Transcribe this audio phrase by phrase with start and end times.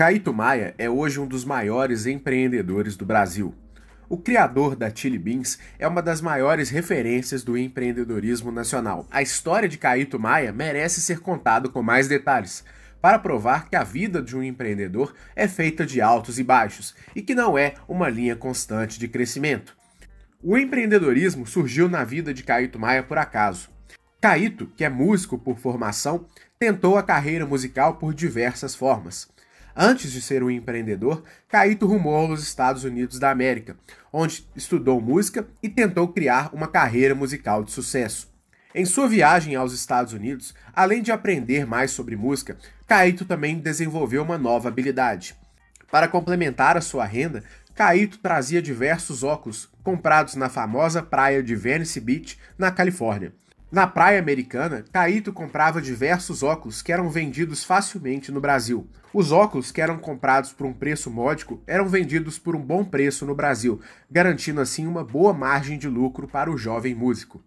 [0.00, 3.54] Caíto Maia é hoje um dos maiores empreendedores do Brasil.
[4.08, 9.06] O criador da Chili Beans é uma das maiores referências do empreendedorismo nacional.
[9.10, 12.64] A história de Caíto Maia merece ser contada com mais detalhes,
[12.98, 17.20] para provar que a vida de um empreendedor é feita de altos e baixos e
[17.20, 19.76] que não é uma linha constante de crescimento.
[20.42, 23.68] O empreendedorismo surgiu na vida de Caíto Maia por acaso.
[24.18, 26.24] Caíto, que é músico por formação,
[26.58, 29.28] tentou a carreira musical por diversas formas.
[29.74, 33.76] Antes de ser um empreendedor, Caíto rumou aos Estados Unidos da América,
[34.12, 38.28] onde estudou música e tentou criar uma carreira musical de sucesso.
[38.74, 42.56] Em sua viagem aos Estados Unidos, além de aprender mais sobre música,
[42.86, 45.34] Caíto também desenvolveu uma nova habilidade.
[45.90, 47.42] Para complementar a sua renda,
[47.74, 53.32] Caíto trazia diversos óculos comprados na famosa praia de Venice Beach, na Califórnia.
[53.70, 58.88] Na praia americana, Caíto comprava diversos óculos que eram vendidos facilmente no Brasil.
[59.14, 63.24] Os óculos que eram comprados por um preço módico eram vendidos por um bom preço
[63.24, 67.40] no Brasil, garantindo assim uma boa margem de lucro para o jovem músico.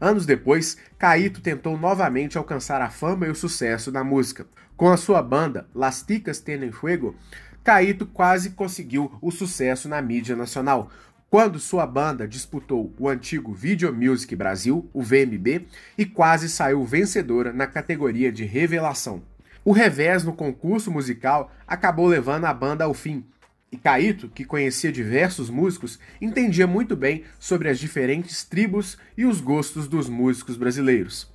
[0.00, 4.44] Anos depois, Caíto tentou novamente alcançar a fama e o sucesso na música.
[4.76, 7.14] Com a sua banda Las Ticas Tienen Fuego,
[7.62, 10.90] Caíto quase conseguiu o sucesso na mídia nacional,
[11.32, 15.66] quando sua banda disputou o antigo Video Music Brasil, o VMB,
[15.96, 19.22] e quase saiu vencedora na categoria de revelação.
[19.64, 23.24] O revés no concurso musical acabou levando a banda ao fim,
[23.72, 29.40] e Caíto, que conhecia diversos músicos, entendia muito bem sobre as diferentes tribos e os
[29.40, 31.32] gostos dos músicos brasileiros.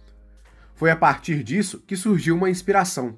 [0.75, 3.15] Foi a partir disso que surgiu uma inspiração.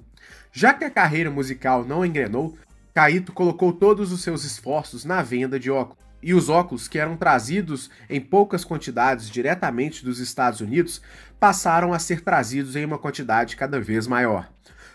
[0.50, 2.56] Já que a carreira musical não engrenou,
[2.94, 7.16] Caíto colocou todos os seus esforços na venda de óculos e os óculos, que eram
[7.16, 11.00] trazidos em poucas quantidades diretamente dos Estados Unidos,
[11.38, 14.50] passaram a ser trazidos em uma quantidade cada vez maior.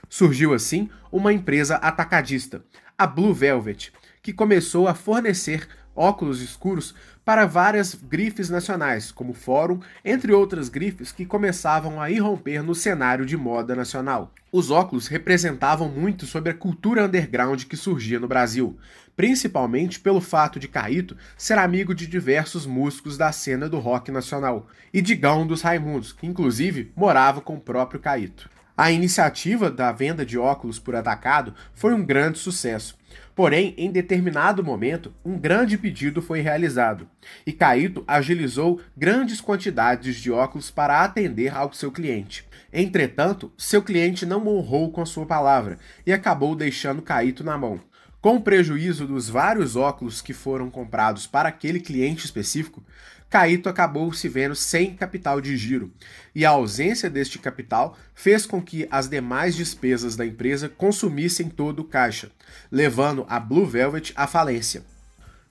[0.10, 2.64] Surgiu assim uma empresa atacadista,
[2.98, 6.94] a Blue Velvet, que começou a fornecer óculos escuros
[7.24, 13.26] para várias grifes nacionais, como Fórum, entre outras grifes que começavam a irromper no cenário
[13.26, 14.32] de moda nacional.
[14.52, 18.78] Os óculos representavam muito sobre a cultura underground que surgia no Brasil,
[19.16, 24.68] principalmente pelo fato de Caíto ser amigo de diversos músicos da cena do rock nacional,
[24.94, 28.50] e de Gão dos Raimundos, que inclusive morava com o próprio Caíto.
[28.78, 32.98] A iniciativa da venda de óculos por atacado foi um grande sucesso.
[33.36, 37.06] Porém, em determinado momento, um grande pedido foi realizado
[37.46, 42.48] e Caíto agilizou grandes quantidades de óculos para atender ao seu cliente.
[42.72, 47.82] Entretanto, seu cliente não honrou com a sua palavra e acabou deixando Caíto na mão.
[48.22, 52.84] Com o prejuízo dos vários óculos que foram comprados para aquele cliente específico,
[53.30, 55.92] Caíto acabou se vendo sem capital de giro,
[56.34, 61.80] e a ausência deste capital fez com que as demais despesas da empresa consumissem todo
[61.80, 62.32] o caixa,
[62.72, 64.84] levando a Blue Velvet à falência.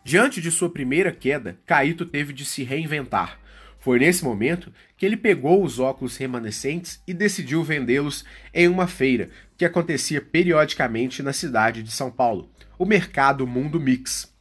[0.04, 3.38] Diante de sua primeira queda, Caíto teve de se reinventar.
[3.80, 9.28] Foi nesse momento que ele pegou os óculos remanescentes e decidiu vendê-los em uma feira
[9.58, 14.33] que acontecia periodicamente na cidade de São Paulo, o Mercado Mundo Mix.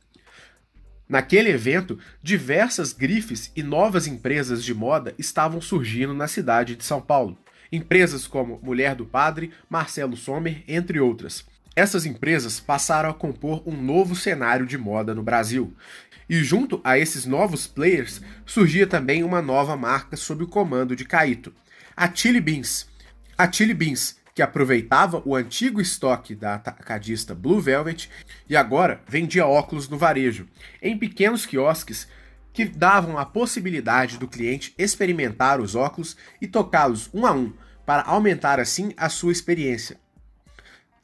[1.07, 7.01] Naquele evento, diversas grifes e novas empresas de moda estavam surgindo na cidade de São
[7.01, 7.37] Paulo.
[7.71, 11.45] Empresas como Mulher do Padre, Marcelo Sommer, entre outras.
[11.75, 15.73] Essas empresas passaram a compor um novo cenário de moda no Brasil.
[16.29, 21.03] E junto a esses novos players, surgia também uma nova marca sob o comando de
[21.03, 21.53] Caíto,
[21.95, 22.87] a Chili Beans.
[23.37, 28.09] A Chili Beans que aproveitava o antigo estoque da atacadista Blue Velvet
[28.49, 30.47] e agora vendia óculos no varejo,
[30.81, 32.07] em pequenos quiosques
[32.51, 37.53] que davam a possibilidade do cliente experimentar os óculos e tocá-los um a um,
[37.85, 39.97] para aumentar assim a sua experiência.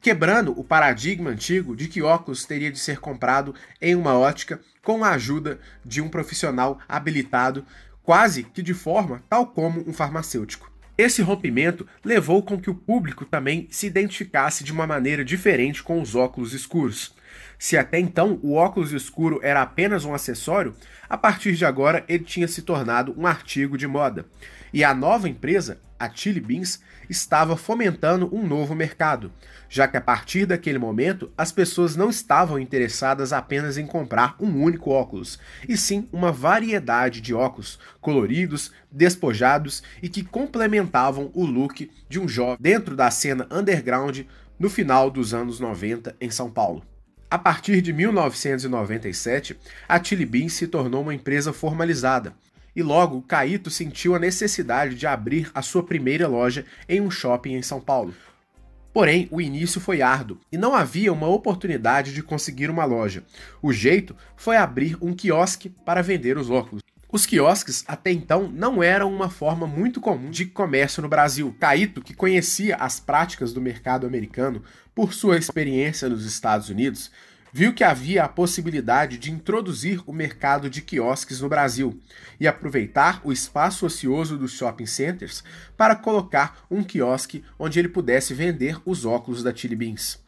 [0.00, 5.04] Quebrando o paradigma antigo de que óculos teria de ser comprado em uma ótica com
[5.04, 7.66] a ajuda de um profissional habilitado,
[8.02, 10.70] quase que de forma tal como um farmacêutico.
[11.00, 15.98] Esse rompimento levou com que o público também se identificasse de uma maneira diferente com
[15.98, 17.14] os óculos escuros.
[17.58, 20.74] Se até então o óculos escuro era apenas um acessório,
[21.08, 24.26] a partir de agora ele tinha se tornado um artigo de moda.
[24.72, 29.32] E a nova empresa, a Chili Beans, estava fomentando um novo mercado,
[29.68, 34.62] já que a partir daquele momento as pessoas não estavam interessadas apenas em comprar um
[34.62, 35.38] único óculos,
[35.68, 42.28] e sim uma variedade de óculos coloridos, despojados e que complementavam o look de um
[42.28, 44.20] jovem dentro da cena underground
[44.58, 46.84] no final dos anos 90 em São Paulo.
[47.28, 49.56] A partir de 1997,
[49.88, 52.34] a Chili Beans se tornou uma empresa formalizada,
[52.74, 57.54] e logo Caíto sentiu a necessidade de abrir a sua primeira loja em um shopping
[57.54, 58.14] em São Paulo.
[58.92, 63.22] Porém, o início foi árduo e não havia uma oportunidade de conseguir uma loja.
[63.62, 66.82] O jeito foi abrir um quiosque para vender os óculos.
[67.12, 71.54] Os quiosques até então não eram uma forma muito comum de comércio no Brasil.
[71.58, 74.62] Caíto, que conhecia as práticas do mercado americano
[74.94, 77.10] por sua experiência nos Estados Unidos,
[77.52, 82.00] viu que havia a possibilidade de introduzir o mercado de quiosques no Brasil
[82.38, 85.42] e aproveitar o espaço ocioso dos shopping centers
[85.76, 90.18] para colocar um quiosque onde ele pudesse vender os óculos da Chili Beans.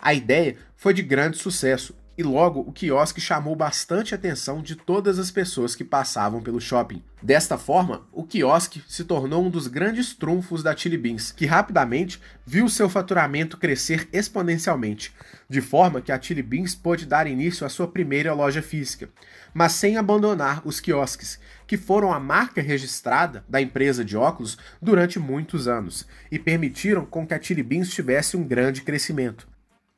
[0.00, 5.18] A ideia foi de grande sucesso e logo o quiosque chamou bastante atenção de todas
[5.18, 7.02] as pessoas que passavam pelo shopping.
[7.22, 12.20] Desta forma, o quiosque se tornou um dos grandes trunfos da Chili Beans, que rapidamente
[12.44, 15.14] viu seu faturamento crescer exponencialmente,
[15.48, 19.08] de forma que a Chili Beans pôde dar início à sua primeira loja física,
[19.54, 25.18] mas sem abandonar os quiosques, que foram a marca registrada da empresa de óculos durante
[25.18, 29.51] muitos anos e permitiram com que a Chili Beans tivesse um grande crescimento.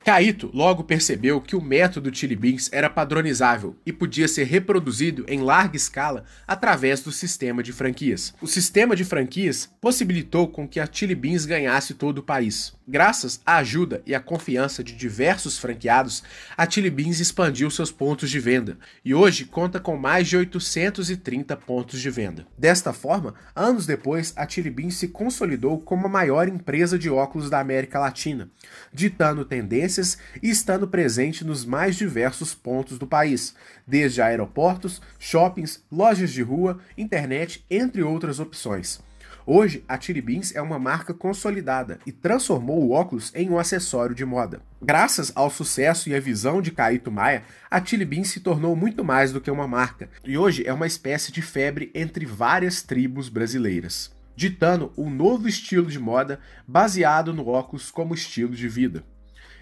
[0.05, 5.41] Caíto logo percebeu que o método Chili Beans era padronizável e podia ser reproduzido em
[5.41, 8.35] larga escala através do sistema de franquias.
[8.43, 12.75] O sistema de franquias possibilitou com que a Chili Beans ganhasse todo o país.
[12.87, 16.23] Graças à ajuda e à confiança de diversos franqueados,
[16.55, 21.57] a Chili Beans expandiu seus pontos de venda e hoje conta com mais de 830
[21.57, 22.47] pontos de venda.
[22.59, 27.49] Desta forma, anos depois, a Chili Beans se consolidou como a maior empresa de óculos
[27.49, 28.51] da América Latina,
[28.93, 29.94] ditando tendências
[30.43, 33.55] e estando presente nos mais diversos pontos do país,
[33.87, 39.01] desde aeroportos, shoppings, lojas de rua, internet, entre outras opções.
[39.47, 44.15] Hoje, a Chili Beans é uma marca consolidada e transformou o óculos em um acessório
[44.15, 44.63] de moda.
[44.81, 49.05] Graças ao sucesso e à visão de Caíto Maia, a Chili Beans se tornou muito
[49.05, 53.29] mais do que uma marca e hoje é uma espécie de febre entre várias tribos
[53.29, 59.05] brasileiras, ditando um novo estilo de moda baseado no óculos como estilo de vida.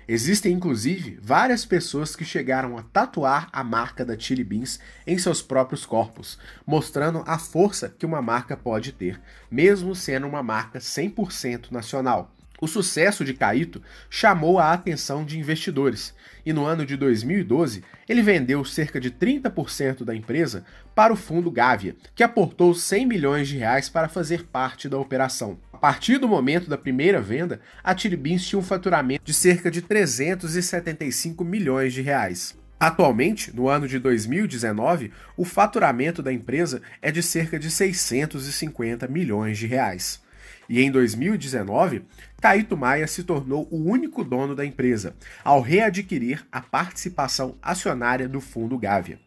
[0.08, 5.40] Existem inclusive várias pessoas que chegaram a tatuar a marca da Chili Beans em seus
[5.40, 9.20] próprios corpos, mostrando a força que uma marca pode ter,
[9.50, 12.32] mesmo sendo uma marca 100% nacional.
[12.60, 16.14] O sucesso de Caíto chamou a atenção de investidores,
[16.46, 20.64] e no ano de 2012 ele vendeu cerca de 30% da empresa
[20.94, 25.58] para o fundo Gávea, que aportou 100 milhões de reais para fazer parte da operação.
[25.82, 31.44] Partir do momento da primeira venda, a Tiribins tinha um faturamento de cerca de 375
[31.44, 32.56] milhões de reais.
[32.78, 39.58] Atualmente, no ano de 2019, o faturamento da empresa é de cerca de 650 milhões
[39.58, 40.22] de reais.
[40.68, 42.04] E em 2019,
[42.40, 48.40] Caíto Maia se tornou o único dono da empresa, ao readquirir a participação acionária do
[48.40, 49.18] fundo Gávea.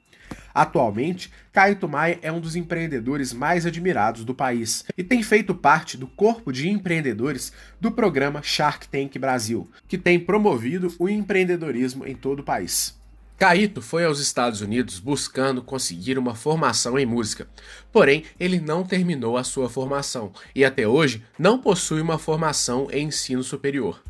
[0.55, 5.97] Atualmente, Caíto Maia é um dos empreendedores mais admirados do país e tem feito parte
[5.97, 12.15] do corpo de empreendedores do programa Shark Tank Brasil, que tem promovido o empreendedorismo em
[12.15, 12.97] todo o país.
[13.37, 17.49] Caíto foi aos Estados Unidos buscando conseguir uma formação em música,
[17.91, 23.07] porém ele não terminou a sua formação e até hoje não possui uma formação em
[23.07, 24.01] ensino superior.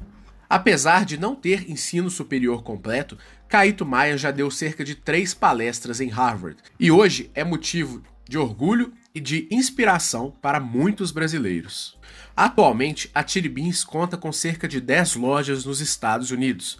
[0.47, 6.01] Apesar de não ter ensino superior completo, Caíto Maia já deu cerca de três palestras
[6.01, 11.97] em Harvard e hoje é motivo de orgulho e de inspiração para muitos brasileiros.
[12.35, 16.79] Atualmente, a Chili Beans conta com cerca de 10 lojas nos Estados Unidos,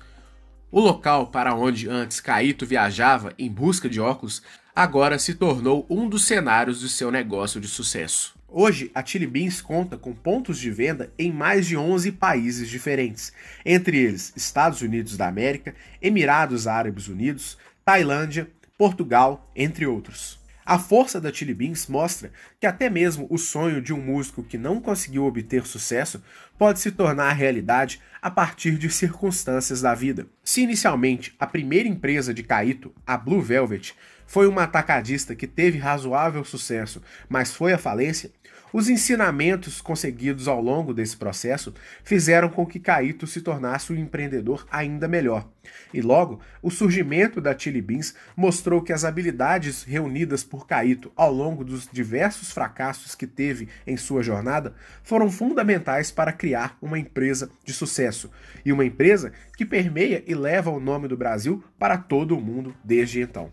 [0.72, 4.42] o local para onde antes Caíto viajava em busca de óculos
[4.76, 8.36] agora se tornou um dos cenários do seu negócio de sucesso.
[8.58, 13.34] Hoje, a Chili Beans conta com pontos de venda em mais de 11 países diferentes,
[13.66, 20.40] entre eles Estados Unidos da América, Emirados Árabes Unidos, Tailândia, Portugal, entre outros.
[20.66, 24.58] A força da Chili Beans mostra que até mesmo o sonho de um músico que
[24.58, 26.24] não conseguiu obter sucesso
[26.58, 30.28] pode se tornar realidade a partir de circunstâncias da vida.
[30.44, 33.94] Se inicialmente a primeira empresa de Caíto, a Blue Velvet,
[34.26, 38.32] foi uma atacadista que teve razoável sucesso, mas foi à falência,
[38.76, 44.68] os ensinamentos conseguidos ao longo desse processo fizeram com que Caíto se tornasse um empreendedor
[44.70, 45.48] ainda melhor.
[45.94, 51.32] E logo, o surgimento da Chili Beans mostrou que as habilidades reunidas por Caíto ao
[51.32, 57.50] longo dos diversos fracassos que teve em sua jornada foram fundamentais para criar uma empresa
[57.64, 58.30] de sucesso
[58.66, 62.76] e uma empresa que permeia e leva o nome do Brasil para todo o mundo
[62.84, 63.50] desde então.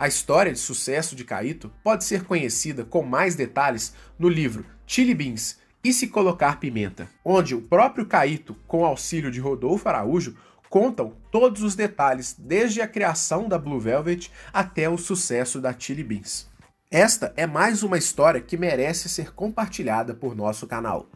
[0.00, 5.14] A história de sucesso de Caíto pode ser conhecida com mais detalhes no livro Chili
[5.14, 10.38] Beans e se colocar pimenta, onde o próprio Caíto, com auxílio de Rodolfo Araújo,
[10.70, 16.02] contam todos os detalhes desde a criação da Blue Velvet até o sucesso da Chili
[16.02, 16.48] Beans.
[16.90, 21.10] Esta é mais uma história que merece ser compartilhada por nosso canal.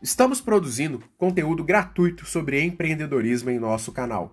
[0.00, 4.32] Estamos produzindo conteúdo gratuito sobre empreendedorismo em nosso canal.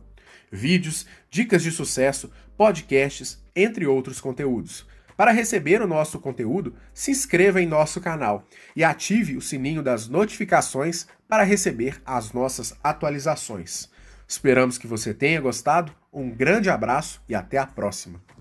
[0.51, 4.85] Vídeos, dicas de sucesso, podcasts, entre outros conteúdos.
[5.17, 10.09] Para receber o nosso conteúdo, se inscreva em nosso canal e ative o sininho das
[10.09, 13.89] notificações para receber as nossas atualizações.
[14.27, 18.34] Esperamos que você tenha gostado, um grande abraço e até a próxima!